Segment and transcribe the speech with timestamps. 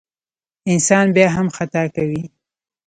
[0.71, 2.23] انسان بیا هم خطا کوي.